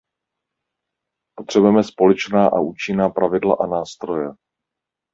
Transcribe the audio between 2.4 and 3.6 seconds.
a účinná pravidla